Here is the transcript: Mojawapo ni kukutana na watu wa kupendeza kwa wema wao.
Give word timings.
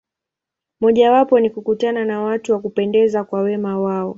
Mojawapo 0.81 1.39
ni 1.39 1.49
kukutana 1.49 2.05
na 2.05 2.21
watu 2.21 2.51
wa 2.51 2.59
kupendeza 2.59 3.23
kwa 3.23 3.41
wema 3.41 3.79
wao. 3.79 4.09